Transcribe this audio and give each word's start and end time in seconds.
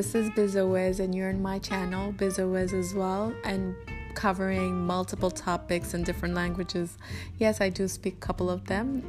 this 0.00 0.14
is 0.14 0.30
Bizawiz, 0.30 0.98
and 0.98 1.14
you're 1.14 1.28
in 1.28 1.42
my 1.42 1.58
channel, 1.58 2.10
Bizawiz 2.14 2.72
as 2.72 2.94
well, 2.94 3.34
and 3.44 3.76
covering 4.14 4.86
multiple 4.86 5.30
topics 5.30 5.92
in 5.92 6.04
different 6.04 6.34
languages. 6.34 6.96
Yes, 7.36 7.60
I 7.60 7.68
do 7.68 7.86
speak 7.86 8.14
a 8.14 8.20
couple 8.20 8.48
of 8.48 8.64
them. 8.64 9.02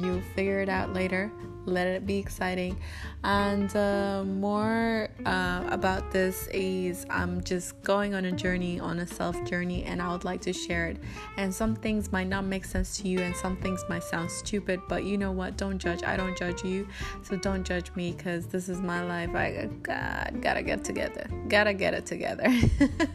You'll 0.00 0.22
figure 0.36 0.60
it 0.60 0.68
out 0.68 0.92
later 0.92 1.32
let 1.66 1.86
it 1.86 2.06
be 2.06 2.16
exciting. 2.16 2.78
And 3.24 3.74
uh, 3.76 4.24
more 4.24 5.08
uh, 5.24 5.64
about 5.68 6.10
this 6.12 6.46
is 6.48 7.04
I'm 7.10 7.42
just 7.42 7.80
going 7.82 8.14
on 8.14 8.24
a 8.24 8.32
journey, 8.32 8.78
on 8.78 9.00
a 9.00 9.06
self 9.06 9.42
journey, 9.44 9.82
and 9.84 10.00
I 10.00 10.12
would 10.12 10.24
like 10.24 10.40
to 10.42 10.52
share 10.52 10.86
it. 10.86 10.98
And 11.36 11.52
some 11.52 11.74
things 11.74 12.12
might 12.12 12.28
not 12.28 12.44
make 12.44 12.64
sense 12.64 12.96
to 12.98 13.08
you, 13.08 13.20
and 13.20 13.34
some 13.34 13.56
things 13.56 13.84
might 13.88 14.04
sound 14.04 14.30
stupid, 14.30 14.80
but 14.88 15.04
you 15.04 15.18
know 15.18 15.32
what? 15.32 15.56
Don't 15.56 15.78
judge. 15.78 16.02
I 16.04 16.16
don't 16.16 16.36
judge 16.38 16.64
you, 16.64 16.86
so 17.22 17.36
don't 17.36 17.64
judge 17.64 17.90
me 17.96 18.12
because 18.12 18.46
this 18.46 18.68
is 18.68 18.80
my 18.80 19.02
life. 19.04 19.34
I 19.34 19.68
God, 19.82 20.38
gotta 20.40 20.62
get 20.62 20.84
together, 20.84 21.28
gotta 21.48 21.74
get 21.74 21.94
it 21.94 22.06
together. 22.06 22.46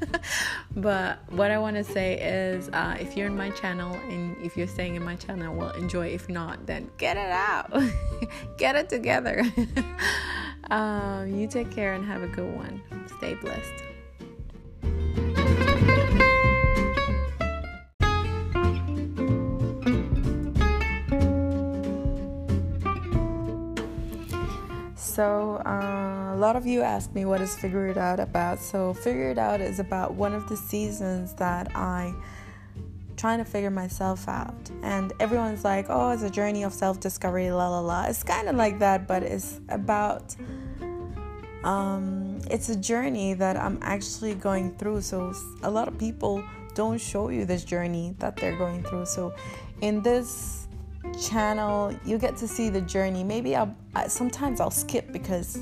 but 0.75 1.19
what 1.31 1.51
I 1.51 1.57
want 1.57 1.77
to 1.77 1.83
say 1.83 2.19
is 2.19 2.69
uh, 2.73 2.97
if 2.99 3.15
you're 3.15 3.27
in 3.27 3.37
my 3.37 3.49
channel 3.51 3.93
and 4.09 4.35
if 4.43 4.57
you're 4.57 4.67
staying 4.67 4.95
in 4.95 5.03
my 5.03 5.15
channel, 5.15 5.55
well, 5.55 5.71
enjoy. 5.71 6.07
If 6.07 6.27
not, 6.27 6.65
then 6.65 6.89
get 6.97 7.17
it 7.17 7.31
out. 7.31 7.71
Get 8.57 8.75
it 8.75 8.89
together. 8.89 9.43
um, 10.69 11.35
you 11.35 11.47
take 11.47 11.71
care 11.71 11.93
and 11.93 12.05
have 12.05 12.23
a 12.23 12.27
good 12.27 12.55
one. 12.55 12.81
Stay 13.17 13.35
blessed. 13.35 13.83
So, 24.95 25.61
uh, 25.65 26.33
a 26.33 26.37
lot 26.37 26.55
of 26.55 26.65
you 26.65 26.81
asked 26.81 27.13
me 27.13 27.25
what 27.25 27.41
is 27.41 27.53
Figure 27.55 27.87
It 27.89 27.97
Out 27.97 28.19
about. 28.19 28.59
So, 28.59 28.93
Figure 28.93 29.29
It 29.29 29.37
Out 29.37 29.59
is 29.59 29.79
about 29.79 30.13
one 30.13 30.33
of 30.33 30.47
the 30.47 30.55
seasons 30.55 31.33
that 31.33 31.75
I 31.75 32.13
trying 33.21 33.37
to 33.37 33.45
figure 33.45 33.69
myself 33.69 34.27
out. 34.27 34.71
And 34.81 35.13
everyone's 35.19 35.63
like, 35.63 35.85
oh, 35.89 36.09
it's 36.09 36.23
a 36.23 36.29
journey 36.29 36.63
of 36.63 36.73
self 36.73 36.99
discovery, 36.99 37.51
la 37.51 37.69
la 37.69 37.79
la. 37.79 38.05
It's 38.05 38.23
kind 38.23 38.49
of 38.49 38.55
like 38.55 38.79
that, 38.79 39.07
but 39.07 39.21
it's 39.21 39.59
about, 39.69 40.35
um, 41.63 42.41
it's 42.49 42.69
a 42.69 42.75
journey 42.75 43.35
that 43.35 43.57
I'm 43.57 43.77
actually 43.83 44.33
going 44.33 44.75
through. 44.75 45.01
So 45.01 45.33
a 45.61 45.69
lot 45.69 45.87
of 45.87 45.99
people 45.99 46.43
don't 46.73 46.99
show 46.99 47.29
you 47.29 47.45
this 47.45 47.63
journey 47.63 48.15
that 48.17 48.37
they're 48.37 48.57
going 48.57 48.81
through. 48.85 49.05
So 49.05 49.35
in 49.81 50.01
this 50.01 50.67
channel, 51.29 51.95
you 52.03 52.17
get 52.17 52.35
to 52.37 52.47
see 52.47 52.69
the 52.69 52.81
journey. 52.81 53.23
Maybe 53.23 53.55
I'll, 53.55 53.75
I, 53.93 54.07
sometimes 54.07 54.59
I'll 54.59 54.71
skip 54.71 55.11
because. 55.13 55.59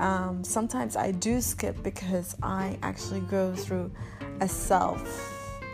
Um, 0.00 0.42
sometimes 0.42 0.96
I 0.96 1.12
do 1.12 1.40
skip 1.40 1.80
because 1.84 2.34
I 2.42 2.76
actually 2.82 3.20
go 3.20 3.54
through 3.54 3.92
a 4.40 4.48
self 4.48 5.00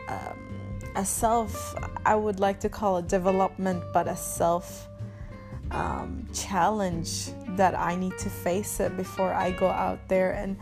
um, 0.08 0.49
a 0.96 1.04
self, 1.04 1.74
I 2.04 2.14
would 2.14 2.40
like 2.40 2.60
to 2.60 2.68
call 2.68 2.98
it 2.98 3.08
development, 3.08 3.82
but 3.92 4.08
a 4.08 4.16
self 4.16 4.88
um, 5.70 6.26
challenge 6.32 7.30
that 7.50 7.78
I 7.78 7.94
need 7.94 8.16
to 8.18 8.30
face 8.30 8.80
it 8.80 8.96
before 8.96 9.32
I 9.32 9.50
go 9.50 9.68
out 9.68 10.08
there. 10.08 10.32
And 10.32 10.56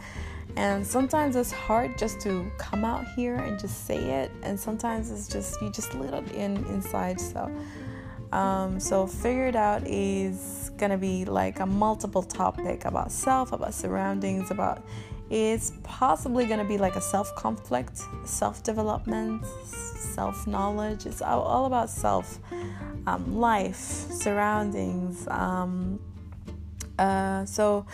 and 0.57 0.85
sometimes 0.85 1.37
it's 1.37 1.53
hard 1.53 1.97
just 1.97 2.21
to 2.23 2.51
come 2.59 2.85
out 2.85 3.07
here 3.15 3.37
and 3.37 3.61
just 3.61 3.87
say 3.87 4.23
it. 4.23 4.33
And 4.43 4.59
sometimes 4.59 5.11
it's 5.11 5.29
just 5.29 5.61
you 5.63 5.71
just 5.71 5.95
let 5.95 6.15
it 6.15 6.33
in 6.33 6.57
inside. 6.67 7.21
So 7.21 7.51
um, 8.33 8.79
so 8.79 9.07
figure 9.07 9.47
it 9.47 9.57
out 9.57 9.87
is 9.87 10.71
gonna 10.77 10.99
be 10.99 11.25
like 11.25 11.61
a 11.61 11.67
multiple 11.67 12.23
topic 12.23 12.85
about 12.85 13.11
self 13.11 13.53
about 13.53 13.73
surroundings 13.73 14.51
about 14.51 14.85
it's 15.31 15.73
possibly 15.83 16.47
gonna 16.47 16.65
be 16.65 16.79
like 16.79 16.97
a 16.97 17.01
self 17.01 17.35
conflict 17.35 18.03
self 18.25 18.63
development 18.63 19.45
self 19.65 20.47
knowledge. 20.47 21.07
It's 21.07 21.23
all, 21.23 21.43
all, 21.43 21.67
about 21.67 21.91
self, 21.91 22.39
um, 23.07 23.37
life, 23.37 23.77
surroundings. 23.77 25.29
Um, 25.29 26.01
uh, 26.99 27.45
so, 27.45 27.87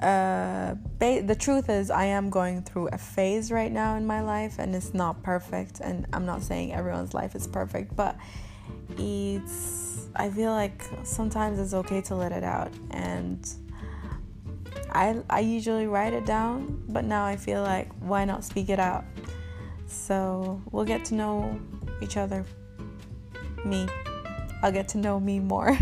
uh, 0.00 0.74
ba- 0.98 1.22
the 1.22 1.36
truth 1.38 1.70
is, 1.70 1.90
I 1.90 2.04
am 2.06 2.28
going 2.28 2.62
through 2.62 2.88
a 2.88 2.98
phase 2.98 3.52
right 3.52 3.72
now 3.72 3.96
in 3.96 4.06
my 4.06 4.20
life, 4.20 4.58
and 4.58 4.74
it's 4.74 4.92
not 4.94 5.22
perfect. 5.22 5.80
And 5.80 6.06
I'm 6.12 6.26
not 6.26 6.42
saying 6.42 6.72
everyone's 6.72 7.14
life 7.14 7.34
is 7.34 7.46
perfect, 7.46 7.94
but 7.96 8.16
it's. 8.98 10.08
I 10.16 10.28
feel 10.28 10.50
like 10.50 10.82
sometimes 11.04 11.58
it's 11.58 11.72
okay 11.72 12.00
to 12.02 12.14
let 12.16 12.32
it 12.32 12.42
out, 12.44 12.72
and 12.90 13.48
I 14.92 15.22
I 15.30 15.40
usually 15.40 15.86
write 15.86 16.12
it 16.12 16.26
down, 16.26 16.82
but 16.88 17.04
now 17.04 17.24
I 17.24 17.36
feel 17.36 17.62
like 17.62 17.90
why 18.00 18.24
not 18.24 18.44
speak 18.44 18.68
it 18.68 18.78
out? 18.78 19.04
So 19.86 20.60
we'll 20.70 20.84
get 20.84 21.04
to 21.06 21.14
know 21.14 21.60
each 22.00 22.16
other. 22.16 22.44
Me. 23.64 23.86
I'll 24.62 24.72
get 24.72 24.88
to 24.88 24.98
know 24.98 25.18
me 25.18 25.40
more. 25.40 25.76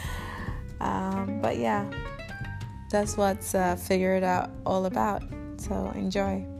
um, 0.80 1.40
but 1.40 1.56
yeah, 1.56 1.90
that's 2.90 3.16
what's 3.16 3.54
uh, 3.54 3.76
Figure 3.76 4.14
It 4.14 4.24
Out 4.24 4.50
all 4.66 4.86
about. 4.86 5.22
So 5.56 5.92
enjoy. 5.94 6.51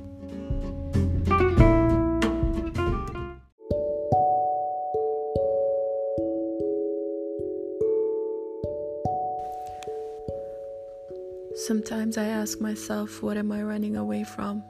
Sometimes 12.03 12.19
I 12.19 12.31
ask 12.31 12.61
myself, 12.61 13.23
what 13.23 13.37
am 13.37 13.53
I 13.53 13.63
running 13.63 13.97
away 13.97 14.25
from? 14.25 14.65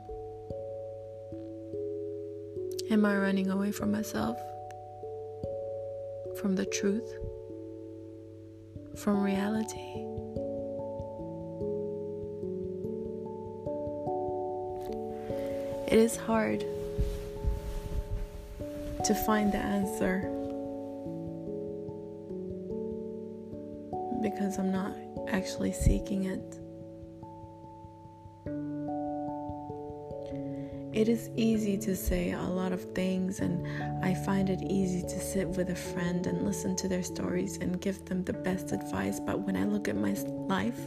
Am 2.91 3.07
I 3.07 3.17
running 3.17 3.49
away 3.49 3.73
from 3.73 3.91
myself? 3.91 4.37
From 6.39 6.57
the 6.57 6.67
truth? 6.67 7.11
From 8.99 9.23
reality? 9.23 9.79
It 15.91 15.99
is 15.99 16.17
hard 16.17 16.61
to 19.07 19.15
find 19.25 19.51
the 19.51 19.57
answer 19.57 20.21
because 24.23 24.59
I'm 24.59 24.71
not 24.71 24.95
actually 25.29 25.73
seeking 25.73 26.27
it. 26.27 26.62
It 30.93 31.09
is 31.09 31.31
easy 31.37 31.79
to 31.79 31.97
say 31.97 32.33
a 32.33 32.43
lot 32.43 32.71
of 32.73 32.83
things, 32.95 33.41
and 33.41 33.67
I 34.05 34.13
find 34.13 34.51
it 34.51 34.61
easy 34.63 35.01
to 35.01 35.21
sit 35.21 35.49
with 35.49 35.71
a 35.71 35.75
friend 35.75 36.27
and 36.27 36.45
listen 36.45 36.77
to 36.77 36.89
their 36.89 37.03
stories 37.03 37.57
and 37.57 37.81
give 37.81 38.05
them 38.05 38.25
the 38.25 38.35
best 38.35 38.73
advice. 38.73 39.19
But 39.19 39.41
when 39.41 39.57
I 39.57 39.65
look 39.65 39.89
at 39.89 39.97
my 39.97 40.13
life, 40.13 40.79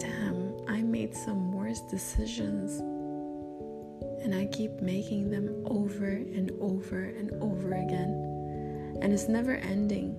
damn, 0.00 0.54
I 0.66 0.80
made 0.80 1.14
some 1.14 1.52
worse 1.52 1.82
decisions, 1.90 2.80
and 4.24 4.34
I 4.34 4.46
keep 4.46 4.80
making 4.80 5.30
them 5.30 5.62
over 5.66 6.06
and 6.06 6.50
over 6.58 7.02
and 7.02 7.32
over 7.42 7.74
again, 7.74 8.98
and 9.02 9.12
it's 9.12 9.28
never 9.28 9.56
ending. 9.56 10.16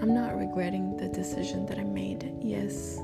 I'm 0.00 0.14
not 0.14 0.36
regretting 0.36 0.96
the 0.96 1.08
decision 1.08 1.66
that 1.66 1.78
I 1.78 1.84
made. 1.84 2.32
Yes, 2.40 2.98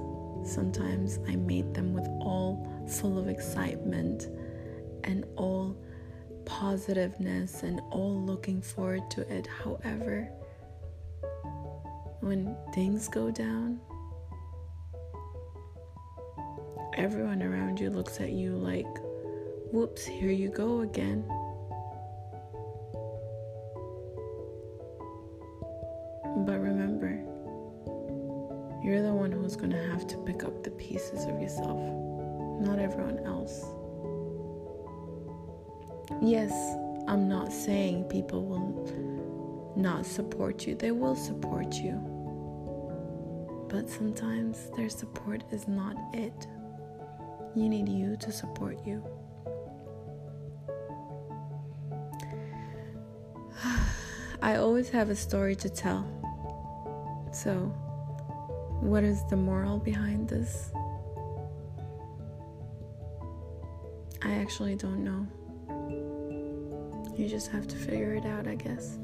sometimes 0.44 1.18
I 1.26 1.36
made 1.36 1.74
them 1.74 1.94
with 1.94 2.06
all 2.20 2.66
full 2.86 3.18
of 3.18 3.28
excitement 3.28 4.28
and 5.04 5.24
all 5.36 5.76
positiveness 6.44 7.62
and 7.62 7.80
all 7.90 8.20
looking 8.20 8.60
forward 8.60 9.10
to 9.12 9.20
it. 9.32 9.46
However, 9.46 10.28
when 12.20 12.56
things 12.74 13.08
go 13.08 13.30
down, 13.30 13.80
everyone 16.94 17.42
around 17.42 17.80
you 17.80 17.90
looks 17.90 18.20
at 18.20 18.32
you 18.32 18.54
like, 18.54 18.86
whoops, 19.72 20.04
here 20.04 20.30
you 20.30 20.48
go 20.48 20.80
again. 20.80 21.24
Not 32.62 32.78
everyone 32.78 33.18
else. 33.26 33.64
Yes, 36.20 36.52
I'm 37.08 37.28
not 37.28 37.52
saying 37.52 38.04
people 38.04 38.44
will 38.44 39.72
not 39.76 40.06
support 40.06 40.66
you, 40.66 40.74
they 40.74 40.92
will 40.92 41.16
support 41.16 41.74
you. 41.74 42.00
But 43.68 43.88
sometimes 43.88 44.70
their 44.76 44.88
support 44.88 45.42
is 45.50 45.66
not 45.66 45.96
it. 46.12 46.46
You 47.54 47.68
need 47.68 47.88
you 47.88 48.16
to 48.16 48.30
support 48.30 48.86
you. 48.86 49.02
I 54.42 54.56
always 54.56 54.88
have 54.90 55.10
a 55.10 55.16
story 55.16 55.56
to 55.56 55.68
tell. 55.68 56.06
So, 57.32 57.72
what 58.80 59.04
is 59.04 59.24
the 59.30 59.36
moral 59.36 59.78
behind 59.78 60.28
this? 60.28 60.70
I 64.24 64.34
actually 64.34 64.76
don't 64.76 65.02
know. 65.02 65.26
You 67.16 67.28
just 67.28 67.50
have 67.50 67.66
to 67.68 67.76
figure 67.76 68.14
it 68.14 68.24
out, 68.24 68.46
I 68.46 68.54
guess. 68.54 68.98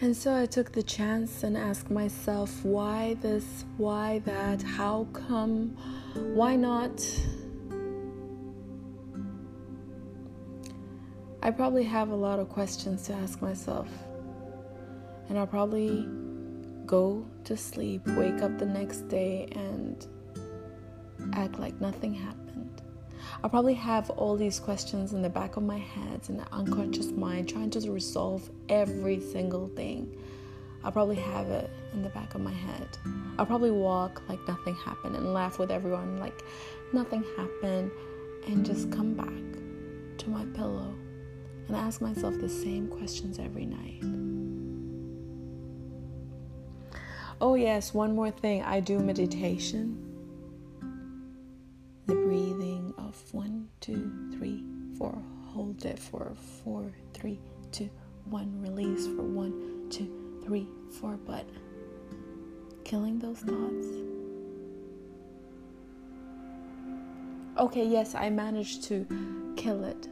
And 0.00 0.14
so 0.14 0.36
I 0.36 0.46
took 0.46 0.72
the 0.72 0.82
chance 0.82 1.44
and 1.44 1.56
asked 1.56 1.90
myself, 1.90 2.64
why 2.64 3.16
this, 3.22 3.64
why 3.78 4.20
that, 4.26 4.62
how 4.62 5.06
come, 5.12 5.76
why 6.14 6.56
not? 6.56 7.00
I 11.44 11.50
probably 11.50 11.82
have 11.84 12.08
a 12.08 12.16
lot 12.16 12.38
of 12.38 12.48
questions 12.48 13.02
to 13.02 13.12
ask 13.12 13.42
myself. 13.42 13.86
And 15.28 15.38
I'll 15.38 15.46
probably 15.46 16.08
go 16.86 17.26
to 17.44 17.54
sleep, 17.54 18.06
wake 18.06 18.40
up 18.40 18.56
the 18.58 18.64
next 18.64 19.08
day, 19.08 19.48
and 19.52 20.06
act 21.34 21.58
like 21.58 21.78
nothing 21.82 22.14
happened. 22.14 22.80
I'll 23.42 23.50
probably 23.50 23.74
have 23.74 24.08
all 24.08 24.38
these 24.38 24.58
questions 24.58 25.12
in 25.12 25.20
the 25.20 25.28
back 25.28 25.58
of 25.58 25.62
my 25.64 25.76
head 25.76 26.22
in 26.30 26.38
the 26.38 26.50
unconscious 26.50 27.10
mind, 27.10 27.50
trying 27.50 27.68
to 27.72 27.92
resolve 27.92 28.48
every 28.70 29.20
single 29.20 29.68
thing. 29.68 30.16
I'll 30.82 30.92
probably 30.92 31.16
have 31.16 31.50
it 31.50 31.68
in 31.92 32.02
the 32.02 32.08
back 32.08 32.34
of 32.34 32.40
my 32.40 32.52
head. 32.52 32.88
I'll 33.38 33.44
probably 33.44 33.70
walk 33.70 34.22
like 34.30 34.40
nothing 34.48 34.76
happened 34.76 35.14
and 35.14 35.34
laugh 35.34 35.58
with 35.58 35.70
everyone 35.70 36.20
like 36.20 36.42
nothing 36.94 37.22
happened 37.36 37.90
and 38.46 38.64
just 38.64 38.90
come 38.90 39.12
back 39.12 40.18
to 40.18 40.30
my 40.30 40.46
pillow 40.54 40.94
and 41.68 41.76
ask 41.76 42.00
myself 42.00 42.38
the 42.38 42.48
same 42.48 42.88
questions 42.88 43.38
every 43.38 43.66
night. 43.66 44.02
Oh, 47.40 47.54
yes, 47.54 47.92
one 47.92 48.14
more 48.14 48.30
thing 48.30 48.62
I 48.62 48.80
do 48.80 48.98
meditation. 48.98 49.98
The 52.06 52.14
breathing 52.14 52.94
of 52.98 53.16
one, 53.32 53.68
two, 53.80 54.30
three, 54.32 54.64
four. 54.96 55.20
Hold 55.48 55.84
it 55.84 55.98
for 55.98 56.34
four, 56.62 56.92
three, 57.12 57.40
two, 57.72 57.90
one. 58.24 58.60
Release 58.60 59.06
for 59.06 59.22
one, 59.22 59.88
two, 59.90 60.40
three, 60.44 60.68
four. 61.00 61.18
But 61.26 61.46
killing 62.84 63.18
those 63.18 63.38
thoughts. 63.38 63.86
Okay, 67.58 67.86
yes, 67.86 68.14
I 68.14 68.30
managed 68.30 68.84
to 68.84 69.06
kill 69.56 69.84
it 69.84 70.08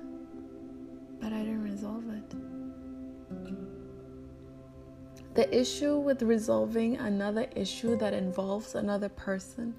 The 5.34 5.48
issue 5.58 5.96
with 5.96 6.22
resolving 6.22 6.96
another 6.98 7.46
issue 7.56 7.96
that 7.96 8.12
involves 8.12 8.74
another 8.74 9.08
person 9.08 9.74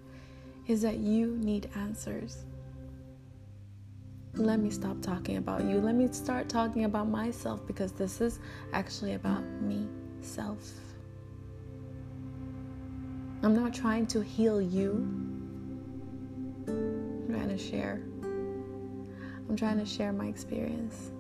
is 0.67 0.81
that 0.81 0.97
you 0.97 1.37
need 1.37 1.69
answers. 1.75 2.45
Let 4.33 4.59
me 4.59 4.71
stop 4.71 4.99
talking 4.99 5.37
about 5.37 5.63
you. 5.65 5.79
Let 5.79 5.93
me 5.93 6.11
start 6.11 6.49
talking 6.49 6.85
about 6.85 7.07
myself 7.07 7.67
because 7.67 7.91
this 7.91 8.19
is 8.19 8.39
actually 8.71 9.13
about 9.13 9.43
me, 9.61 9.87
self. 10.21 10.71
I'm 13.43 13.53
not 13.53 13.75
trying 13.75 14.07
to 14.07 14.21
heal 14.21 14.59
you. 14.59 15.05
I'm 16.67 17.27
trying 17.29 17.49
to 17.49 17.57
share. 17.59 18.01
I'm 18.23 19.55
trying 19.55 19.77
to 19.77 19.85
share 19.85 20.11
my 20.11 20.25
experience. 20.25 21.11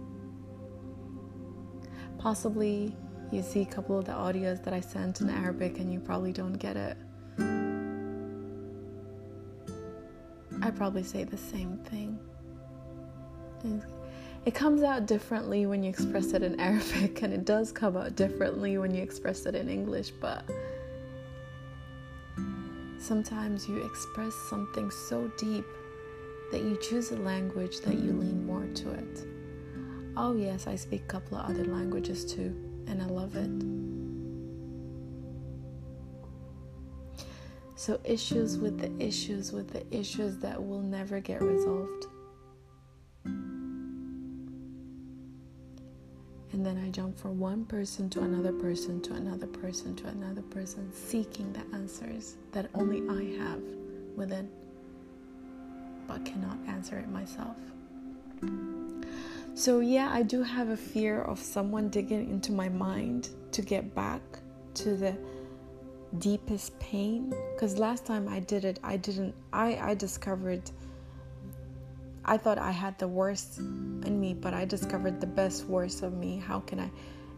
Possibly 2.17 2.95
you 3.33 3.41
see 3.41 3.61
a 3.61 3.65
couple 3.65 3.97
of 3.97 4.05
the 4.05 4.11
audios 4.11 4.63
that 4.63 4.73
I 4.73 4.79
sent 4.79 5.21
in 5.21 5.29
Arabic 5.29 5.79
and 5.79 5.91
you 5.91 5.99
probably 5.99 6.31
don't 6.31 6.53
get 6.53 6.77
it. 6.77 6.97
I 10.61 10.71
probably 10.71 11.03
say 11.03 11.23
the 11.23 11.37
same 11.37 11.77
thing. 11.85 12.19
It 14.45 14.53
comes 14.53 14.83
out 14.83 15.05
differently 15.05 15.65
when 15.65 15.83
you 15.83 15.89
express 15.89 16.33
it 16.33 16.43
in 16.43 16.59
Arabic, 16.59 17.21
and 17.21 17.33
it 17.33 17.45
does 17.45 17.71
come 17.71 17.95
out 17.95 18.15
differently 18.15 18.77
when 18.77 18.93
you 18.93 19.01
express 19.01 19.45
it 19.45 19.55
in 19.55 19.69
English, 19.69 20.11
but 20.19 20.43
sometimes 22.99 23.67
you 23.69 23.83
express 23.85 24.33
something 24.49 24.91
so 24.91 25.31
deep 25.37 25.65
that 26.51 26.61
you 26.61 26.77
choose 26.81 27.11
a 27.11 27.17
language 27.17 27.79
that 27.81 27.95
you 27.95 28.11
lean 28.11 28.45
more 28.45 28.65
to 28.75 28.91
it. 28.91 29.25
Oh, 30.15 30.35
yes, 30.35 30.67
I 30.67 30.75
speak 30.75 31.03
a 31.03 31.07
couple 31.07 31.37
of 31.37 31.49
other 31.49 31.65
languages 31.65 32.25
too, 32.25 32.53
and 32.87 33.01
I 33.01 33.05
love 33.05 33.35
it. 33.35 33.49
So, 37.75 37.99
issues 38.05 38.57
with 38.57 38.79
the 38.79 38.91
issues 39.05 39.51
with 39.51 39.71
the 39.71 39.83
issues 39.93 40.37
that 40.37 40.63
will 40.63 40.81
never 40.81 41.19
get 41.19 41.41
resolved. 41.41 42.05
And 46.53 46.63
then 46.63 46.77
I 46.77 46.89
jump 46.91 47.17
from 47.17 47.39
one 47.39 47.65
person 47.65 48.09
to 48.11 48.21
another 48.21 48.53
person 48.53 49.01
to 49.01 49.13
another 49.15 49.47
person 49.47 49.95
to 49.97 50.07
another 50.07 50.43
person, 50.43 50.93
seeking 50.93 51.51
the 51.51 51.65
answers 51.75 52.35
that 52.51 52.69
only 52.75 53.01
I 53.09 53.37
have 53.43 53.59
within, 54.15 54.49
but 56.07 56.23
cannot 56.23 56.59
answer 56.67 56.99
it 56.99 57.09
myself. 57.09 57.57
So, 59.55 59.81
yeah, 59.81 60.09
I 60.11 60.23
do 60.23 60.41
have 60.41 60.69
a 60.69 60.77
fear 60.77 61.21
of 61.21 61.39
someone 61.39 61.89
digging 61.89 62.27
into 62.29 62.51
my 62.51 62.69
mind 62.69 63.29
to 63.51 63.61
get 63.61 63.93
back 63.93 64.21
to 64.75 64.95
the 64.95 65.15
deepest 66.17 66.77
pain. 66.79 67.33
Because 67.53 67.77
last 67.77 68.05
time 68.05 68.27
I 68.27 68.39
did 68.39 68.65
it, 68.65 68.79
I 68.83 68.97
didn't, 68.97 69.35
I, 69.51 69.77
I 69.77 69.93
discovered, 69.93 70.63
I 72.25 72.37
thought 72.37 72.57
I 72.57 72.71
had 72.71 72.97
the 72.97 73.07
worst 73.07 73.59
in 73.59 74.19
me, 74.19 74.33
but 74.33 74.55
I 74.55 74.65
discovered 74.65 75.21
the 75.21 75.27
best 75.27 75.65
worst 75.65 76.01
of 76.01 76.13
me. 76.13 76.37
How 76.37 76.59
can 76.59 76.79
I 76.79 76.89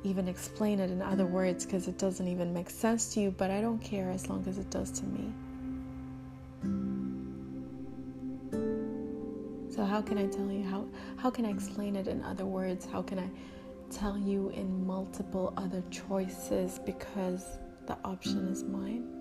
even 0.04 0.30
explain 0.30 0.80
it 0.80 0.92
in 0.92 1.02
other 1.02 1.26
words? 1.26 1.66
Because 1.66 1.90
it 1.90 1.98
doesn't 1.98 2.28
even 2.28 2.54
make 2.54 2.70
sense 2.70 3.14
to 3.16 3.20
you, 3.20 3.32
but 3.32 3.52
I 3.52 3.60
don't 3.60 3.80
care 3.80 4.10
as 4.10 4.30
long 4.30 4.46
as 4.48 4.58
it 4.58 4.70
does 4.70 4.90
to 4.92 5.06
me. 5.06 5.34
So 9.76 9.84
how 9.84 10.02
can 10.02 10.18
I 10.18 10.26
tell 10.28 10.50
you 10.50 10.64
how 10.64 10.86
how 11.18 11.30
can 11.30 11.46
I 11.46 11.50
explain 11.50 11.98
it 11.98 12.08
in 12.08 12.24
other 12.24 12.46
words? 12.46 12.86
How 12.86 13.02
can 13.02 13.20
I 13.20 13.30
tell 13.92 14.18
you 14.18 14.48
in 14.52 14.88
multiple 14.88 15.54
other 15.58 15.84
choices 15.92 16.80
because 16.86 17.44
the 17.86 17.98
option 18.06 18.48
is 18.48 18.64
mine? 18.64 19.12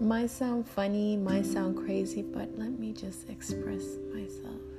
might 0.00 0.30
sound 0.30 0.66
funny, 0.66 1.14
might 1.18 1.44
sound 1.44 1.76
crazy, 1.76 2.22
but 2.22 2.48
let 2.56 2.70
me 2.70 2.94
just 2.94 3.28
express 3.28 3.84
myself. 4.14 4.69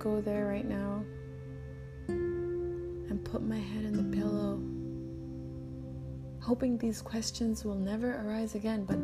Go 0.00 0.20
there 0.22 0.46
right 0.46 0.66
now 0.66 1.04
and 2.08 3.22
put 3.22 3.42
my 3.42 3.58
head 3.58 3.84
in 3.84 3.92
the 3.96 4.16
pillow, 4.16 4.58
hoping 6.40 6.78
these 6.78 7.02
questions 7.02 7.64
will 7.64 7.74
never 7.74 8.22
arise 8.22 8.54
again, 8.54 8.84
but 8.84 8.98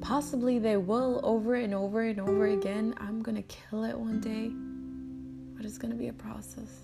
possibly 0.00 0.58
they 0.58 0.76
will 0.76 1.20
over 1.22 1.54
and 1.54 1.72
over 1.72 2.02
and 2.02 2.20
over 2.20 2.48
again. 2.48 2.92
I'm 2.98 3.22
to 3.36 3.42
kill 3.42 3.84
it 3.84 3.96
one 3.96 4.20
day, 4.20 4.50
but 5.56 5.64
it's 5.64 5.78
to 5.92 5.96
be 5.96 6.08
a 6.08 6.12
process. 6.12 6.82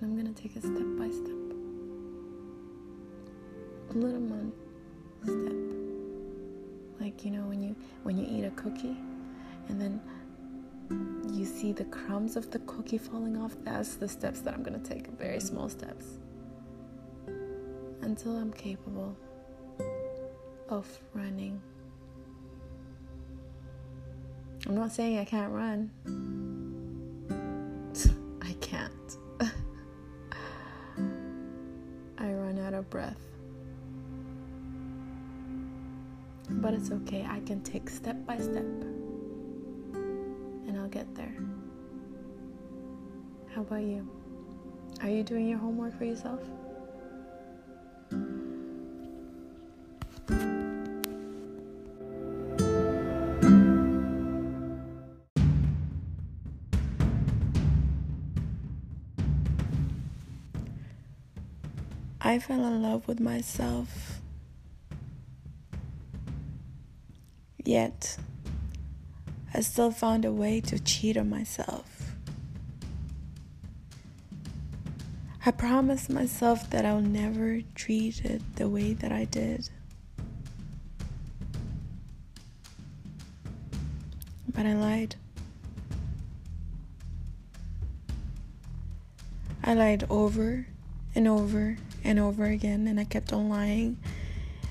And 0.00 0.10
I'm 0.10 0.14
to 0.32 0.42
take 0.42 0.56
it 0.56 0.62
step 0.62 0.86
by 0.98 1.08
step. 1.08 1.36
A 3.90 3.94
little 3.94 4.20
one 4.20 4.52
step. 5.22 7.00
Like, 7.00 7.24
you 7.24 7.30
know, 7.30 7.46
when 7.46 7.62
you 7.62 7.74
when 8.02 8.18
you 8.18 8.26
eat 8.28 8.44
a 8.44 8.50
cookie 8.50 8.98
and 9.68 9.80
then 9.80 10.00
you 10.90 11.44
see 11.44 11.72
the 11.72 11.84
crumbs 11.84 12.36
of 12.36 12.50
the 12.50 12.58
cookie 12.60 12.98
falling 12.98 13.36
off, 13.36 13.56
that's 13.62 13.96
the 13.96 14.08
steps 14.08 14.40
that 14.40 14.54
I'm 14.54 14.62
going 14.62 14.80
to 14.80 14.88
take, 14.88 15.06
very 15.08 15.40
small 15.40 15.68
steps. 15.68 16.06
Until 18.00 18.36
I'm 18.36 18.52
capable 18.52 19.16
of 20.68 20.86
running. 21.14 21.60
I'm 24.66 24.74
not 24.74 24.92
saying 24.92 25.18
I 25.18 25.24
can't 25.24 25.52
run. 25.52 25.90
I 28.42 28.52
can't. 28.60 29.16
I 32.18 32.32
run 32.32 32.58
out 32.58 32.74
of 32.74 32.88
breath. 32.90 33.20
But 36.50 36.74
it's 36.74 36.90
okay, 36.90 37.26
I 37.28 37.40
can 37.40 37.60
take 37.62 37.88
step 37.90 38.16
by 38.26 38.38
step 38.38 38.64
I'll 40.88 41.04
get 41.04 41.14
there. 41.14 41.34
How 43.54 43.60
about 43.60 43.82
you? 43.82 44.08
Are 45.02 45.10
you 45.10 45.22
doing 45.22 45.46
your 45.46 45.58
homework 45.58 45.98
for 45.98 46.04
yourself? 46.06 46.40
I 62.22 62.38
fell 62.38 62.64
in 62.64 62.80
love 62.80 63.06
with 63.06 63.20
myself. 63.20 64.22
Yet, 67.62 68.16
I 69.58 69.60
still 69.60 69.90
found 69.90 70.24
a 70.24 70.30
way 70.30 70.60
to 70.60 70.78
cheat 70.78 71.16
on 71.16 71.30
myself. 71.30 72.12
I 75.44 75.50
promised 75.50 76.08
myself 76.08 76.70
that 76.70 76.86
I'll 76.86 77.00
never 77.00 77.62
treat 77.74 78.24
it 78.24 78.40
the 78.54 78.68
way 78.68 78.92
that 78.92 79.10
I 79.10 79.24
did. 79.24 79.68
But 84.54 84.64
I 84.64 84.74
lied. 84.74 85.16
I 89.64 89.74
lied 89.74 90.04
over 90.08 90.68
and 91.16 91.26
over 91.26 91.78
and 92.04 92.20
over 92.20 92.44
again 92.44 92.86
and 92.86 93.00
I 93.00 93.04
kept 93.04 93.32
on 93.32 93.48
lying 93.48 93.96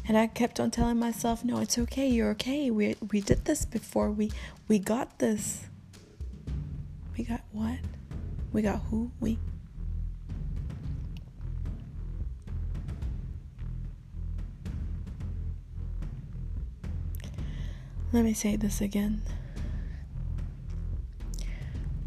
and 0.08 0.18
I 0.18 0.28
kept 0.28 0.60
on 0.60 0.72
telling 0.72 0.98
myself, 1.00 1.44
"No, 1.44 1.60
it's 1.60 1.78
okay. 1.78 2.08
You're 2.08 2.32
okay. 2.32 2.72
We 2.72 2.96
we 3.12 3.22
did 3.22 3.46
this 3.46 3.66
before. 3.66 4.12
We 4.12 4.32
we 4.68 4.80
got 4.80 5.20
this." 5.20 5.66
We 7.18 7.24
got 7.24 7.42
what? 7.52 7.80
We 8.54 8.62
got 8.62 8.80
who? 8.90 9.12
We 9.20 9.40
Let 18.14 18.24
me 18.24 18.34
say 18.34 18.56
this 18.56 18.80
again. 18.82 19.22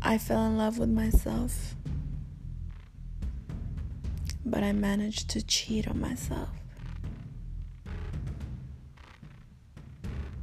I 0.01 0.17
fell 0.17 0.47
in 0.47 0.57
love 0.57 0.79
with 0.79 0.89
myself 0.89 1.75
but 4.51 4.65
I 4.65 4.73
managed 4.73 5.31
to 5.31 5.43
cheat 5.43 5.87
on 5.87 6.01
myself. 6.01 6.60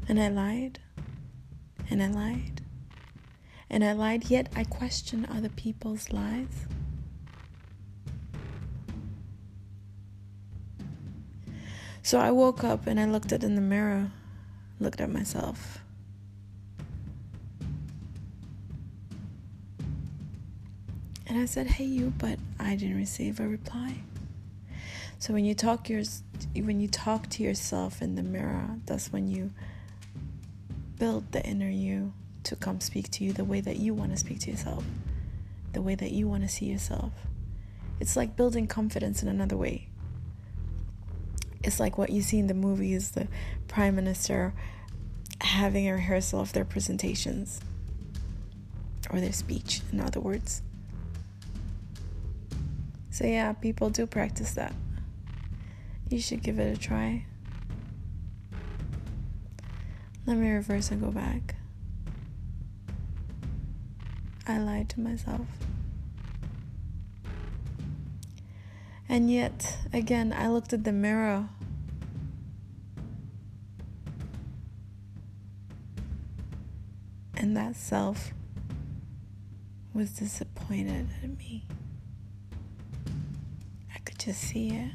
And 0.10 0.22
I 0.22 0.30
lied, 0.30 0.80
and 1.90 2.02
I 2.02 2.08
lied, 2.08 2.62
and 3.70 3.84
I 3.84 3.92
lied, 3.92 4.30
yet 4.30 4.48
I 4.56 4.64
question 4.64 5.28
other 5.30 5.50
people's 5.50 6.14
lies. 6.14 6.66
So 12.02 12.20
I 12.20 12.32
woke 12.32 12.64
up 12.64 12.88
and 12.88 13.02
I 13.02 13.06
looked 13.06 13.34
at 13.34 13.44
in 13.44 13.56
the 13.56 13.62
mirror, 13.62 14.12
looked 14.80 15.02
at 15.02 15.12
myself. 15.12 15.80
And 21.26 21.38
I 21.38 21.46
said, 21.46 21.68
"Hey 21.68 21.84
you," 21.84 22.14
but 22.18 22.40
I 22.58 22.78
didn't 22.78 22.96
receive 22.96 23.42
a 23.42 23.48
reply. 23.48 23.96
So 25.20 25.34
when 25.34 25.44
you 25.44 25.54
talk 25.54 25.90
your 25.90 26.04
when 26.56 26.80
you 26.80 26.88
talk 26.88 27.28
to 27.32 27.44
yourself 27.44 28.02
in 28.02 28.16
the 28.16 28.24
mirror, 28.24 28.78
that's 28.86 29.12
when 29.12 29.28
you 29.28 29.52
build 31.00 31.32
the 31.32 31.44
inner 31.46 31.70
you 31.70 32.13
to 32.44 32.56
come 32.56 32.80
speak 32.80 33.12
to 33.12 33.24
you 33.24 33.34
the 33.34 33.44
way 33.44 33.62
that 33.62 33.77
you 33.77 33.94
want 33.94 34.12
to 34.12 34.18
speak 34.18 34.39
to 34.39 34.51
yourself, 34.51 34.84
the 35.74 35.82
way 35.82 35.96
that 35.96 36.12
you 36.12 36.27
want 36.27 36.44
to 36.44 36.50
see 36.50 36.66
yourself. 36.66 37.12
It's 38.00 38.16
like 38.16 38.36
building 38.36 38.68
confidence 38.68 39.22
in 39.22 39.27
another 39.27 39.58
way. 39.58 39.89
It's 41.63 41.80
like 41.80 41.98
what 41.98 42.12
you 42.12 42.22
see 42.22 42.39
in 42.39 42.48
the 42.48 42.54
movies, 42.54 43.12
the 43.12 43.27
prime 43.68 43.96
minister 43.96 44.54
having 45.42 45.88
a 45.88 45.94
rehearsal 45.94 46.39
of 46.39 46.54
their 46.54 46.66
presentations 46.66 47.60
or 49.10 49.20
their 49.20 49.34
speech, 49.34 49.82
in 49.92 50.00
other 50.00 50.20
words. 50.20 50.62
So, 53.10 53.25
yeah, 53.25 53.54
people 53.54 53.89
do 53.89 54.06
practice 54.06 54.54
that. 54.54 54.74
You 56.10 56.22
should 56.22 56.44
give 56.44 56.60
it 56.60 56.77
a 56.77 56.80
try. 56.80 57.25
Let 60.28 60.38
me 60.38 60.52
reverse 60.52 60.92
and 60.92 61.02
go 61.02 61.10
back. 61.10 61.56
I 64.46 64.60
lied 64.60 64.90
to 64.90 65.00
myself. 65.00 65.48
And 69.10 69.32
yet, 69.32 69.78
again, 69.94 70.34
I 70.38 70.50
looked 70.50 70.74
at 70.74 70.84
the 70.84 70.92
mirror. 70.92 71.48
And 77.36 77.56
that 77.56 77.76
self 77.76 78.34
was 79.94 80.12
disappointed 80.12 81.08
at 81.24 81.38
me 81.38 81.66
I 83.96 84.00
could 84.00 84.20
just 84.20 84.42
see 84.42 84.70
it. 84.70 84.92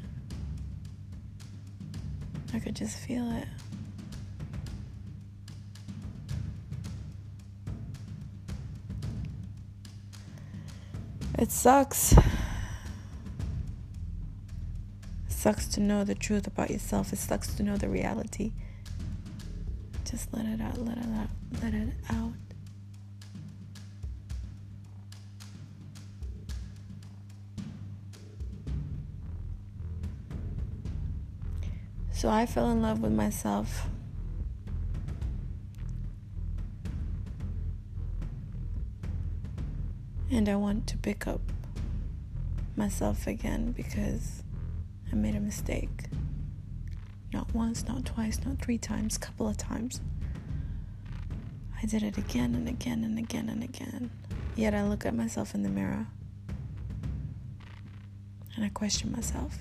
I 2.53 2.59
could 2.59 2.75
just 2.75 2.97
feel 2.97 3.29
it. 3.31 3.47
It 11.43 11.51
sucks. 11.51 12.13
It 12.13 12.23
sucks 15.27 15.67
to 15.67 15.81
know 15.81 16.05
the 16.05 16.15
truth 16.15 16.47
about 16.47 16.69
yourself. 16.71 17.11
It 17.11 17.17
sucks 17.17 17.53
to 17.55 17.63
know 17.63 17.75
the 17.75 17.89
reality. 17.89 18.53
Just 20.09 20.33
let 20.33 20.45
it 20.45 20.61
out, 20.61 20.77
let 20.77 20.97
it 20.97 21.03
out, 21.03 21.27
let 21.61 21.73
it 21.73 21.89
out. 22.11 22.31
So 32.13 32.29
I 32.29 32.45
fell 32.45 32.71
in 32.71 32.81
love 32.81 33.01
with 33.01 33.11
myself. 33.11 33.89
And 40.33 40.49
I 40.49 40.55
want 40.55 40.87
to 40.87 40.97
pick 40.97 41.27
up 41.27 41.41
myself 42.75 43.27
again 43.27 43.71
because 43.71 44.41
I 45.11 45.15
made 45.15 45.35
a 45.35 45.39
mistake. 45.39 46.05
Not 47.31 47.53
once, 47.53 47.87
not 47.87 48.03
twice, 48.03 48.39
not 48.43 48.57
three 48.57 48.79
times, 48.79 49.19
couple 49.19 49.47
of 49.47 49.57
times. 49.57 50.01
I 51.79 51.85
did 51.85 52.01
it 52.01 52.17
again 52.17 52.55
and 52.55 52.67
again 52.67 53.03
and 53.03 53.19
again 53.19 53.47
and 53.47 53.63
again. 53.63 54.09
Yet 54.55 54.73
I 54.73 54.81
look 54.87 55.05
at 55.05 55.13
myself 55.13 55.53
in 55.53 55.61
the 55.61 55.69
mirror 55.69 56.07
and 58.55 58.65
I 58.65 58.69
question 58.69 59.11
myself. 59.11 59.59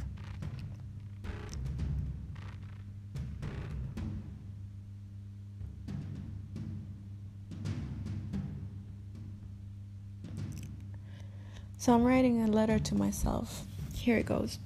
So 11.83 11.93
I'm 11.93 12.05
writing 12.05 12.41
a 12.41 12.47
letter 12.47 12.79
to 12.79 12.95
myself. 12.95 13.65
Here 13.93 14.17
it 14.17 14.25
goes. 14.25 14.61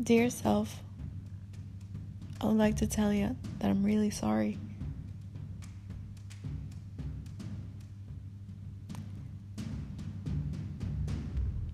Dear 0.00 0.30
self, 0.30 0.78
I 2.40 2.46
would 2.46 2.56
like 2.56 2.76
to 2.76 2.86
tell 2.86 3.12
you 3.12 3.34
that 3.58 3.70
I'm 3.70 3.82
really 3.82 4.10
sorry. 4.10 4.56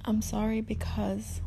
I'm 0.07 0.23
sorry 0.23 0.63
because 0.63 1.43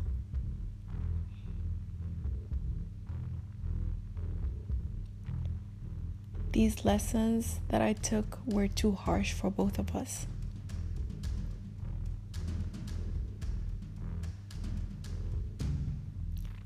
these 6.62 6.84
lessons 6.84 7.58
that 7.70 7.82
I 7.82 7.92
took 7.92 8.38
were 8.46 8.68
too 8.68 8.92
harsh 8.92 9.32
for 9.32 9.50
both 9.50 9.80
of 9.80 9.96
us. 9.96 10.28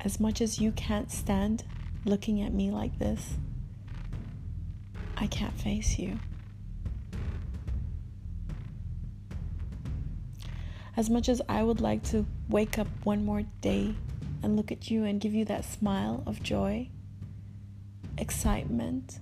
As 0.00 0.21
much 0.21 0.43
as 0.43 0.61
you 0.61 0.71
can't 0.73 1.11
stand 1.11 1.65
looking 2.05 2.43
at 2.43 2.53
me 2.53 2.71
like 2.71 2.99
this, 2.99 3.38
I 5.17 5.26
can't 5.29 5.59
face 5.59 5.99
you. 5.99 6.19
As 10.95 11.09
much 11.09 11.31
as 11.31 11.41
I 11.49 11.62
would 11.62 11.81
like 11.81 12.03
to 12.11 12.26
wake 12.50 12.79
up 12.79 12.88
one 13.05 13.25
more 13.25 13.45
day 13.62 13.95
and 14.43 14.59
look 14.59 14.71
at 14.71 14.91
you 14.91 15.05
and 15.05 15.23
give 15.23 15.33
you 15.33 15.47
that 15.47 15.65
smile 15.65 16.23
of 16.26 16.43
joy, 16.43 16.91
excitement, 18.19 19.21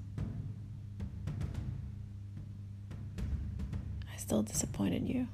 still 4.34 4.42
disappointed 4.42 5.08
you. 5.08 5.28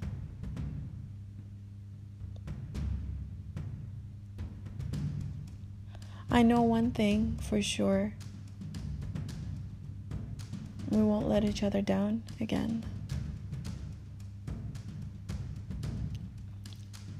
I 6.31 6.43
know 6.43 6.61
one 6.61 6.91
thing 6.91 7.39
for 7.41 7.63
sure. 7.63 8.13
We 10.91 11.01
won't 11.01 11.31
let 11.31 11.45
each 11.45 11.63
other 11.63 11.81
down 11.81 12.23
again. 12.43 12.85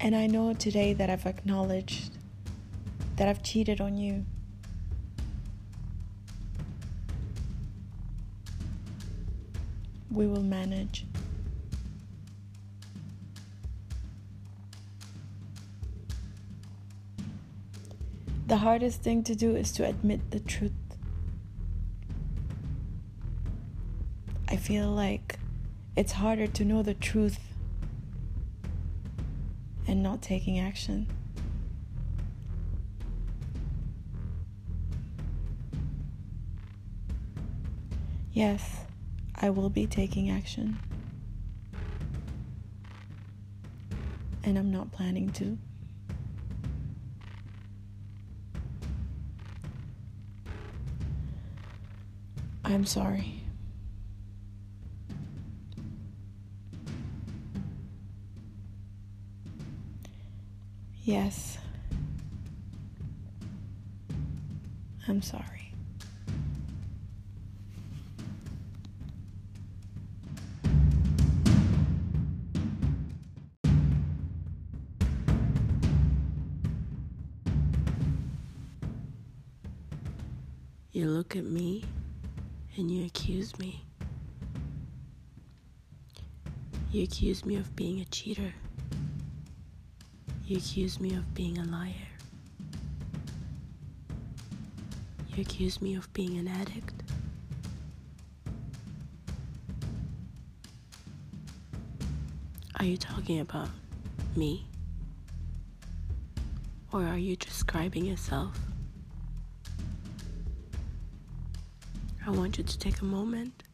And 0.01 0.15
I 0.15 0.27
know 0.27 0.53
today 0.53 0.93
that 0.93 1.09
I've 1.09 1.25
acknowledged 1.25 2.11
that 3.17 3.27
I've 3.27 3.43
cheated 3.43 3.81
on 3.81 3.97
you. 3.97 4.27
We 10.11 10.27
will 10.27 10.43
manage. 10.43 11.07
The 18.51 18.57
hardest 18.57 19.03
thing 19.03 19.23
to 19.23 19.37
do 19.37 19.55
is 19.55 19.71
to 19.75 19.87
admit 19.87 20.33
the 20.33 20.41
truth. 20.41 20.73
I 24.49 24.57
feel 24.57 24.89
like 24.89 25.39
it's 25.95 26.11
harder 26.11 26.49
to 26.49 26.65
know 26.65 26.83
the 26.83 26.95
truth 26.95 27.39
and 29.87 30.03
not 30.03 30.21
taking 30.21 30.59
action. 30.59 31.07
Yes, 38.33 38.79
I 39.37 39.51
will 39.51 39.71
be 39.71 39.87
taking 39.87 40.29
action. 40.29 40.77
And 44.43 44.59
I'm 44.59 44.73
not 44.73 44.91
planning 44.91 45.31
to. 45.35 45.57
I'm 52.73 52.87
sorry. 52.87 53.43
Yes. 61.03 61.59
I'm 65.09 65.21
sorry. 65.21 65.75
You 80.93 81.09
look 81.09 81.35
at 81.35 81.45
me 81.45 81.83
and 82.77 82.91
you 82.91 83.07
accuse 83.07 83.59
me. 83.59 83.85
You 86.93 87.05
accuse 87.05 87.45
me 87.45 87.57
of 87.57 87.75
being 87.77 88.01
a 88.01 88.05
cheater. 88.07 88.53
You 90.47 90.57
accuse 90.57 90.99
me 90.99 91.15
of 91.15 91.35
being 91.35 91.59
a 91.59 91.65
liar. 91.65 91.93
You 95.29 95.43
accuse 95.43 95.81
me 95.81 95.95
of 95.95 96.13
being 96.13 96.39
an 96.39 96.49
addict. 96.49 96.95
Are 102.81 102.85
you 102.85 102.97
talking 102.97 103.41
about 103.41 103.69
me? 104.35 104.67
Or 106.93 107.05
are 107.05 107.19
you 107.19 107.37
describing 107.37 108.05
yourself? 108.05 108.59
I 112.31 112.33
want 112.33 112.59
you 112.59 112.63
to 112.63 112.79
take 112.79 113.01
a 113.01 113.05
moment 113.05 113.65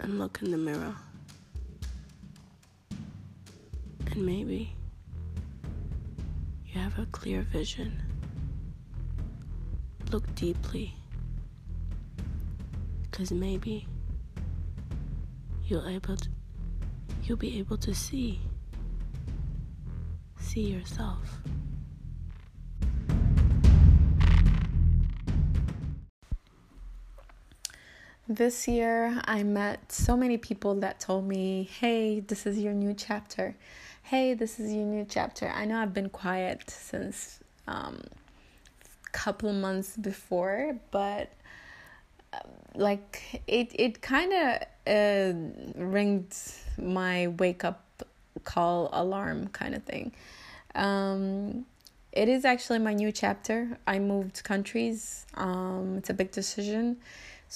and 0.00 0.18
look 0.18 0.40
in 0.42 0.50
the 0.50 0.58
mirror. 0.58 0.94
And 4.10 4.26
maybe 4.26 4.76
you 6.66 6.78
have 6.78 6.98
a 6.98 7.06
clear 7.06 7.40
vision. 7.40 8.02
Look 10.12 10.34
deeply. 10.34 10.94
Because 13.04 13.32
maybe 13.32 13.88
you'll 15.64 15.88
able 15.88 16.18
to, 16.18 16.28
you'll 17.22 17.38
be 17.38 17.58
able 17.60 17.78
to 17.78 17.94
see 17.94 18.42
see 20.38 20.60
yourself. 20.60 21.38
This 28.34 28.66
year, 28.66 29.20
I 29.26 29.42
met 29.44 29.92
so 29.92 30.16
many 30.16 30.38
people 30.38 30.74
that 30.76 30.98
told 30.98 31.26
me, 31.26 31.68
Hey, 31.80 32.20
this 32.20 32.46
is 32.46 32.58
your 32.58 32.72
new 32.72 32.94
chapter 32.94 33.54
hey, 34.04 34.34
this 34.34 34.60
is 34.60 34.70
your 34.70 34.84
new 34.84 35.06
chapter. 35.08 35.48
I 35.48 35.64
know 35.64 35.78
I've 35.78 35.94
been 35.94 36.10
quiet 36.10 36.68
since 36.68 37.40
um, 37.66 38.02
a 39.06 39.10
couple 39.12 39.48
of 39.48 39.56
months 39.56 39.96
before, 39.96 40.78
but 40.90 41.32
uh, 42.34 42.40
like 42.74 43.42
it, 43.46 43.70
it 43.72 44.02
kind 44.02 44.32
of 44.34 44.62
uh, 44.86 45.82
ringed 45.82 46.36
my 46.76 47.28
wake 47.28 47.64
up 47.64 48.04
call 48.44 48.90
alarm 48.92 49.48
kind 49.48 49.74
of 49.74 49.84
thing. 49.84 50.12
Um, 50.74 51.64
it 52.12 52.28
is 52.28 52.44
actually 52.44 52.80
my 52.80 52.92
new 52.92 53.10
chapter. 53.10 53.78
I 53.86 54.00
moved 54.00 54.44
countries. 54.44 55.24
Um, 55.32 55.96
it's 55.96 56.10
a 56.10 56.14
big 56.14 56.30
decision. 56.30 56.98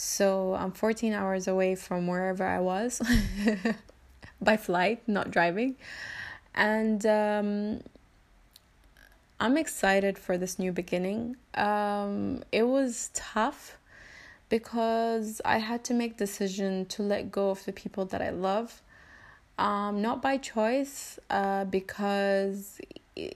So 0.01 0.55
I'm 0.55 0.71
14 0.71 1.13
hours 1.13 1.49
away 1.49 1.75
from 1.75 2.07
wherever 2.07 2.47
I 2.47 2.61
was 2.61 3.03
by 4.41 4.57
flight, 4.57 5.03
not 5.09 5.33
driving. 5.33 5.75
And 6.55 7.05
um, 7.05 7.81
I'm 9.41 9.57
excited 9.57 10.17
for 10.17 10.39
this 10.39 10.57
new 10.57 10.71
beginning. 10.71 11.35
Um, 11.55 12.45
it 12.53 12.63
was 12.63 13.11
tough 13.13 13.77
because 14.49 15.41
I 15.45 15.59
had 15.59 15.83
to 15.87 15.95
make 15.95 16.17
decision 16.17 16.87
to 16.87 17.03
let 17.03 17.33
go 17.33 17.51
of 17.51 17.65
the 17.65 17.73
people 17.73 18.05
that 18.05 18.23
I 18.23 18.31
love. 18.31 18.81
Um, 19.59 20.01
not 20.01 20.23
by 20.23 20.37
choice, 20.37 21.19
uh, 21.29 21.65
because 21.65 22.81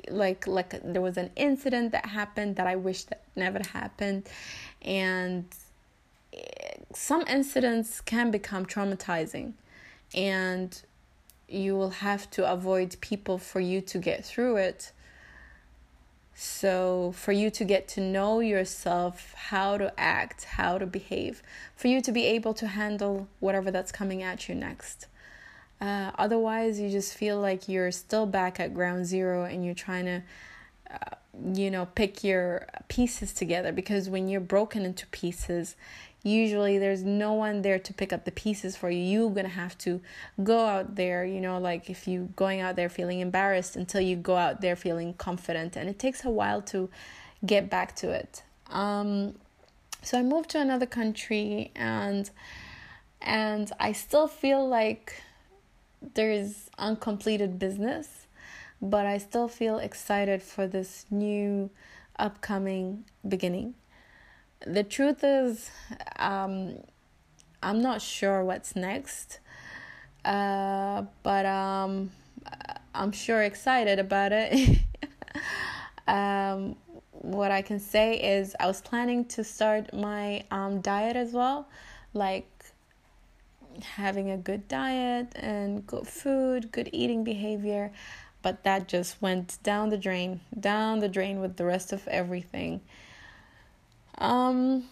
like 0.09 0.47
like 0.47 0.81
there 0.85 1.03
was 1.03 1.17
an 1.17 1.31
incident 1.35 1.91
that 1.91 2.07
happened 2.07 2.55
that 2.55 2.69
I 2.69 2.77
wish 2.77 3.03
that 3.07 3.25
never 3.35 3.59
happened, 3.73 4.29
and 4.81 5.45
some 6.95 7.25
incidents 7.27 8.01
can 8.01 8.31
become 8.31 8.67
traumatizing, 8.67 9.53
and 10.15 10.83
you 11.49 11.75
will 11.77 11.91
have 11.91 12.31
to 12.31 12.51
avoid 12.51 12.97
people 13.01 13.39
for 13.39 13.61
you 13.61 13.81
to 13.81 13.99
get 13.99 14.25
through 14.25 14.57
it. 14.57 14.93
So, 16.35 17.13
for 17.15 17.33
you 17.33 17.51
to 17.51 17.65
get 17.65 17.89
to 17.89 18.01
know 18.01 18.41
yourself, 18.41 19.35
how 19.35 19.77
to 19.77 19.93
act, 20.01 20.45
how 20.45 20.79
to 20.79 20.87
behave, 20.87 21.43
for 21.77 21.89
you 21.89 22.01
to 22.01 22.11
be 22.11 22.25
able 22.25 22.55
to 22.55 22.69
handle 22.69 23.29
whatever 23.39 23.71
that's 23.71 23.93
coming 23.93 24.23
at 24.23 24.49
you 24.49 24.55
next. 24.55 25.07
Uh, 25.81 26.13
otherwise, 26.17 26.81
you 26.81 26.89
just 26.89 27.15
feel 27.15 27.39
like 27.39 27.69
you're 27.69 27.91
still 27.91 28.25
back 28.25 28.59
at 28.61 28.73
ground 28.73 29.05
zero 29.05 29.45
and 29.45 29.65
you're 29.65 29.75
trying 29.75 30.07
to, 30.07 30.23
uh, 30.91 31.17
you 31.53 31.71
know, 31.71 31.87
pick 31.87 32.25
your 32.25 32.67
pieces 32.89 33.33
together 33.33 33.73
because 33.73 34.09
when 34.09 34.29
you're 34.29 34.41
broken 34.41 34.85
into 34.85 35.07
pieces, 35.09 35.77
usually 36.23 36.79
there's 36.79 37.03
no 37.03 37.33
one 37.33 37.63
there 37.63 37.79
to 37.79 37.93
pick 37.93 38.13
up 38.13 38.25
the 38.25 38.31
pieces 38.31 38.77
for 38.77 38.91
you. 38.91 39.03
You're 39.03 39.31
gonna 39.31 39.49
have 39.49 39.77
to 39.79 40.01
go 40.43 40.67
out 40.67 40.95
there 40.97 41.25
you 41.25 41.41
know 41.41 41.59
like 41.59 41.91
if 41.91 42.07
you 42.07 42.31
going 42.37 42.61
out 42.61 42.77
there 42.77 42.89
feeling 42.89 43.21
embarrassed 43.21 43.77
until 43.77 44.01
you 44.01 44.17
go 44.17 44.37
out 44.37 44.61
there 44.61 44.77
feeling 44.77 45.15
confident. 45.15 45.77
And 45.77 45.89
it 45.89 45.99
takes 45.99 46.25
a 46.25 46.31
while 46.31 46.63
to 46.63 46.89
get 47.45 47.69
back 47.69 47.97
to 47.97 48.11
it. 48.11 48.43
Um, 48.71 49.35
so 50.03 50.19
i 50.19 50.23
moved 50.23 50.51
to 50.51 50.61
another 50.61 50.87
country 50.87 51.71
and 51.75 52.31
and 53.21 53.73
i 53.79 53.93
still 53.93 54.27
feel 54.27 54.67
like 54.69 55.23
there's 56.15 56.69
uncompleted 56.79 57.59
business 57.59 58.27
but 58.81 59.07
i 59.07 59.17
still 59.17 59.49
feel 59.49 59.79
excited 59.79 60.43
for 60.43 60.67
this 60.67 61.07
new 61.11 61.71
upcoming 62.19 63.05
beginning 63.27 63.75
the 64.67 64.85
truth 64.85 65.23
is, 65.23 65.71
um, 66.17 66.79
I'm 67.63 67.81
not 67.81 68.03
sure 68.03 68.45
what's 68.45 68.75
next, 68.75 69.41
uh, 70.25 71.05
but 71.23 71.47
um, 71.47 72.11
I'm 72.95 73.13
sure 73.13 73.43
excited 73.43 73.99
about 73.99 74.33
it. 74.33 74.79
Um, 76.07 76.77
what 77.13 77.51
I 77.51 77.63
can 77.63 77.79
say 77.79 78.17
is 78.17 78.57
I 78.59 78.67
was 78.67 78.81
planning 78.81 79.25
to 79.27 79.45
start 79.45 79.93
my 79.95 80.45
um, 80.51 80.81
diet 80.81 81.17
as 81.17 81.33
well, 81.33 81.69
like 82.13 82.49
having 83.81 84.31
a 84.31 84.37
good 84.37 84.69
diet 84.69 85.33
and 85.37 85.87
good 85.87 86.07
food, 86.07 86.73
good 86.73 86.91
eating 86.93 87.25
behavior, 87.25 87.93
but 88.43 88.65
that 88.65 88.89
just 88.89 89.23
went 89.23 89.59
down 89.63 89.91
the 89.91 89.97
drain, 89.97 90.41
down 90.59 90.99
the 90.99 91.09
drain 91.09 91.41
with 91.41 91.57
the 91.57 91.65
rest 91.65 91.93
of 91.93 92.07
everything. 92.09 92.81
Um, 94.23 94.85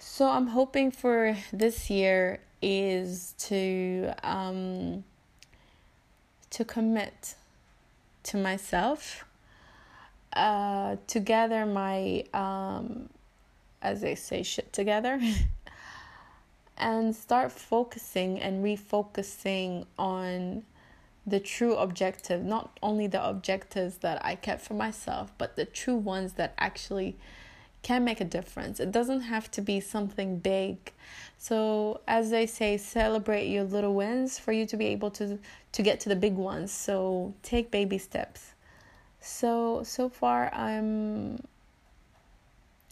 so 0.00 0.30
I'm 0.30 0.46
hoping 0.46 0.90
for 0.90 1.36
this 1.52 1.90
year 1.90 2.40
is 2.62 3.34
to 3.38 4.14
um, 4.22 5.04
to 6.48 6.64
commit 6.64 7.34
to 8.22 8.38
myself, 8.38 9.26
uh, 10.32 10.96
to 11.06 11.20
gather 11.20 11.66
my 11.66 12.24
um, 12.32 13.10
as 13.82 14.00
they 14.00 14.14
say 14.14 14.42
shit 14.42 14.72
together. 14.72 15.20
and 16.78 17.14
start 17.14 17.52
focusing 17.52 18.40
and 18.40 18.64
refocusing 18.64 19.84
on 19.98 20.62
the 21.26 21.40
true 21.40 21.74
objective, 21.74 22.42
not 22.42 22.78
only 22.82 23.06
the 23.06 23.22
objectives 23.22 23.98
that 23.98 24.24
I 24.24 24.36
kept 24.36 24.62
for 24.62 24.74
myself, 24.74 25.30
but 25.36 25.56
the 25.56 25.66
true 25.66 25.96
ones 25.96 26.34
that 26.34 26.54
actually 26.56 27.16
can 27.82 28.04
make 28.04 28.20
a 28.20 28.24
difference. 28.24 28.80
It 28.80 28.90
doesn't 28.92 29.22
have 29.22 29.50
to 29.52 29.62
be 29.62 29.80
something 29.80 30.38
big. 30.38 30.92
So, 31.38 32.00
as 32.08 32.30
they 32.30 32.46
say, 32.46 32.76
celebrate 32.76 33.46
your 33.48 33.64
little 33.64 33.94
wins 33.94 34.38
for 34.38 34.52
you 34.52 34.66
to 34.66 34.76
be 34.76 34.86
able 34.86 35.10
to 35.12 35.38
to 35.72 35.82
get 35.82 36.00
to 36.00 36.08
the 36.08 36.16
big 36.16 36.34
ones. 36.34 36.72
So, 36.72 37.34
take 37.42 37.70
baby 37.70 37.98
steps. 37.98 38.54
So, 39.20 39.82
so 39.84 40.08
far 40.08 40.52
I'm 40.54 41.42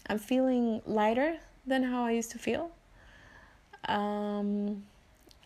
I'm 0.09 0.19
feeling 0.19 0.83
lighter 0.87 1.39
than 1.67 1.83
how 1.83 2.05
I 2.05 2.13
used 2.13 2.31
to 2.33 2.39
feel. 2.39 2.71
Um 3.87 4.85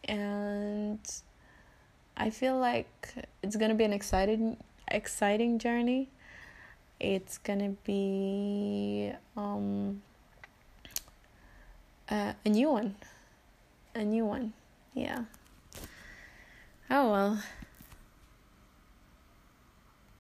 and 0.05 0.99
I 2.17 2.31
feel 2.31 2.59
like 2.59 3.15
it's 3.43 3.57
gonna 3.57 3.75
be 3.75 3.85
an 3.85 3.93
exciting 3.93 4.57
exciting 4.89 5.59
journey. 5.59 6.09
It's 7.01 7.39
gonna 7.39 7.71
be 7.85 9.11
um, 9.35 10.03
a, 12.11 12.35
a 12.45 12.49
new 12.49 12.71
one, 12.71 12.95
a 13.95 14.05
new 14.05 14.27
one. 14.27 14.53
Yeah. 14.95 15.25
Oh 16.91 17.11
well. 17.11 17.43